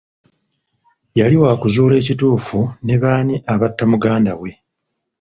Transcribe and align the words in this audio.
Yali 1.19 1.35
wakuzuula 1.43 1.93
ekituufu 2.01 2.59
ne 2.85 2.95
b'ani 3.01 3.35
abatta 3.53 3.83
muganda 3.91 4.33
we. 4.41 4.51